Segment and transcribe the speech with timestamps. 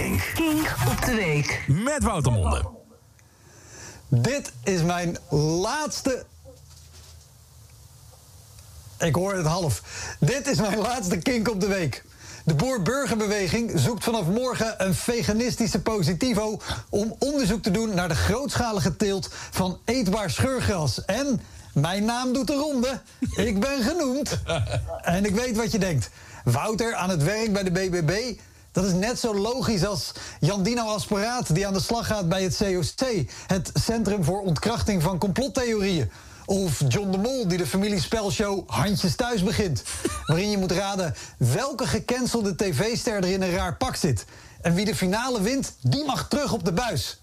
[0.00, 0.30] Kink.
[0.34, 1.64] Kink op de week.
[1.66, 2.64] Met Wouter Monde.
[4.08, 5.16] Dit is mijn
[5.60, 6.24] laatste.
[8.98, 9.82] Ik hoor het half.
[10.20, 12.04] Dit is mijn laatste kink op de week.
[12.44, 18.96] De Boer-Burgerbeweging zoekt vanaf morgen een veganistische positivo om onderzoek te doen naar de grootschalige
[18.96, 21.04] teelt van eetbaar scheurgras.
[21.04, 21.40] En
[21.74, 23.00] mijn naam doet de ronde.
[23.36, 24.38] Ik ben genoemd.
[25.02, 26.10] En ik weet wat je denkt.
[26.44, 28.38] Wouter aan het werk bij de BBB.
[28.72, 32.56] Dat is net zo logisch als Jandino Asperaat die aan de slag gaat bij het
[32.56, 33.08] COC,
[33.46, 36.10] het Centrum voor Ontkrachting van Complottheorieën.
[36.46, 39.82] Of John de Mol die de familiespelshow Handjes Thuis begint.
[40.26, 44.24] Waarin je moet raden welke gecancelde tv-ster er in een raar pak zit.
[44.60, 47.20] En wie de finale wint, die mag terug op de buis.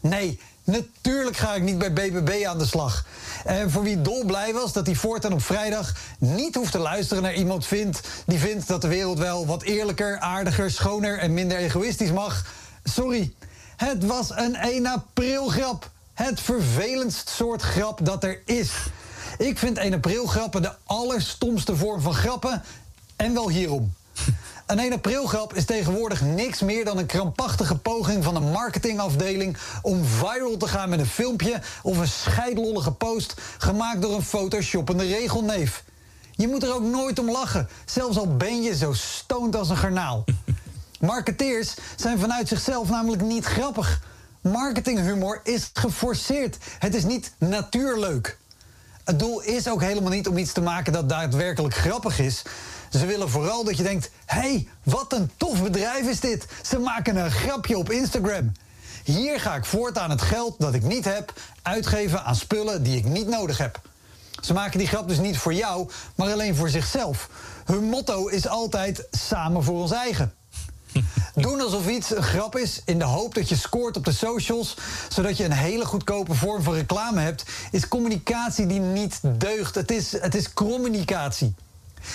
[0.00, 3.04] Nee, natuurlijk ga ik niet bij BBB aan de slag.
[3.44, 7.34] En voor wie dolblij was dat hij voortaan op vrijdag niet hoeft te luisteren naar
[7.34, 12.12] iemand vindt die vindt dat de wereld wel wat eerlijker, aardiger, schoner en minder egoïstisch
[12.12, 12.44] mag.
[12.84, 13.34] Sorry,
[13.76, 15.90] het was een 1 april grap.
[16.14, 18.70] Het vervelendst soort grap dat er is.
[19.38, 22.62] Ik vind 1 april grappen de allerstomste vorm van grappen.
[23.16, 23.92] En wel hierom.
[24.70, 29.56] Een 1 april grap is tegenwoordig niks meer dan een krampachtige poging van een marketingafdeling
[29.82, 35.04] om viral te gaan met een filmpje of een scheidlollige post gemaakt door een photoshoppende
[35.04, 35.84] regelneef.
[36.30, 39.76] Je moet er ook nooit om lachen, zelfs al ben je zo stoned als een
[39.76, 40.24] garnaal.
[41.00, 44.02] Marketeers zijn vanuit zichzelf namelijk niet grappig.
[44.40, 46.56] Marketinghumor is geforceerd.
[46.78, 48.38] Het is niet natuurleuk.
[49.10, 52.42] Het doel is ook helemaal niet om iets te maken dat daadwerkelijk grappig is.
[52.90, 56.46] Ze willen vooral dat je denkt: hé, hey, wat een tof bedrijf is dit.
[56.62, 58.52] Ze maken een grapje op Instagram.
[59.04, 63.04] Hier ga ik voortaan het geld dat ik niet heb uitgeven aan spullen die ik
[63.04, 63.80] niet nodig heb.
[64.40, 67.28] Ze maken die grap dus niet voor jou, maar alleen voor zichzelf.
[67.64, 70.34] Hun motto is altijd samen voor ons eigen.
[71.34, 74.76] Doen alsof iets een grap is in de hoop dat je scoort op de socials,
[75.08, 79.74] zodat je een hele goedkope vorm van reclame hebt, is communicatie die niet deugt.
[79.74, 81.54] Het is, het is communicatie.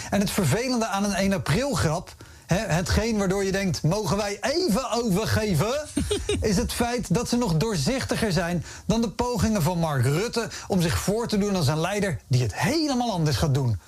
[0.10, 2.16] En het vervelende aan een 1 april grap,
[2.46, 5.88] hè, hetgeen waardoor je denkt, mogen wij even overgeven,
[6.42, 10.82] is het feit dat ze nog doorzichtiger zijn dan de pogingen van Mark Rutte om
[10.82, 13.80] zich voor te doen als een leider die het helemaal anders gaat doen.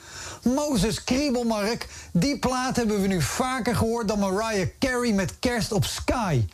[0.43, 5.85] Mozes Kriebelmark, die plaat hebben we nu vaker gehoord dan Mariah Carey met kerst op
[5.85, 6.45] Sky.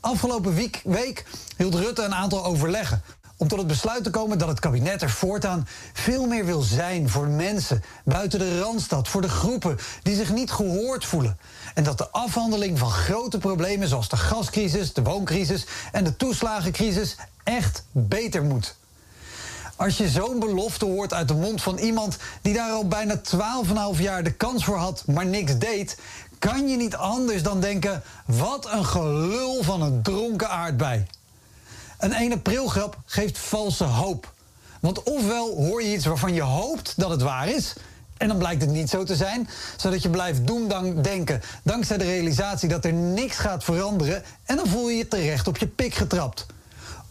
[0.00, 1.24] Afgelopen week, week
[1.56, 3.02] hield Rutte een aantal overleggen
[3.40, 7.08] om tot het besluit te komen dat het kabinet er voortaan veel meer wil zijn
[7.08, 11.38] voor mensen buiten de randstad, voor de groepen die zich niet gehoord voelen.
[11.74, 17.16] En dat de afhandeling van grote problemen zoals de gascrisis, de wooncrisis en de toeslagencrisis
[17.44, 18.76] echt beter moet.
[19.80, 23.20] Als je zo'n belofte hoort uit de mond van iemand die daar al bijna
[23.94, 25.98] 12,5 jaar de kans voor had, maar niks deed,
[26.38, 31.06] kan je niet anders dan denken: wat een gelul van een dronken aardbei.
[31.98, 34.32] Een 1 april grap geeft valse hoop.
[34.80, 37.72] Want ofwel hoor je iets waarvan je hoopt dat het waar is.
[38.16, 40.68] En dan blijkt het niet zo te zijn, zodat je blijft doen
[41.02, 45.48] denken dankzij de realisatie dat er niks gaat veranderen en dan voel je je terecht
[45.48, 46.46] op je pik getrapt.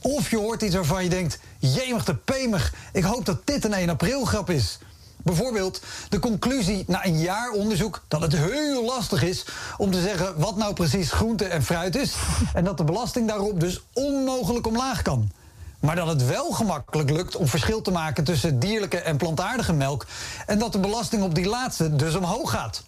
[0.02, 3.74] Of je hoort iets waarvan je denkt: jemig te pemig, ik hoop dat dit een
[3.74, 4.78] 1 april grap is.
[5.24, 9.46] Bijvoorbeeld de conclusie na een jaar onderzoek dat het heel lastig is
[9.78, 12.14] om te zeggen wat nou precies groente en fruit is.
[12.54, 15.32] En dat de belasting daarop dus onmogelijk omlaag kan.
[15.80, 20.06] Maar dat het wel gemakkelijk lukt om verschil te maken tussen dierlijke en plantaardige melk.
[20.46, 22.84] En dat de belasting op die laatste dus omhoog gaat.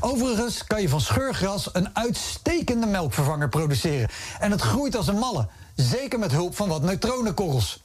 [0.00, 4.08] Overigens kan je van scheurgras een uitstekende melkvervanger produceren.
[4.38, 5.46] En het groeit als een malle,
[5.82, 7.82] zeker met hulp van wat neutronenkorrels.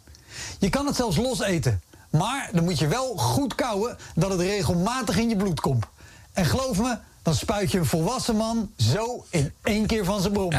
[0.60, 1.82] Je kan het zelfs los eten.
[2.10, 5.86] Maar dan moet je wel goed kouwen dat het regelmatig in je bloed komt.
[6.34, 10.34] En geloof me, dan spuit je een volwassen man zo in één keer van zijn
[10.34, 10.52] brom.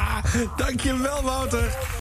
[0.56, 1.76] Dankjewel, Wouter.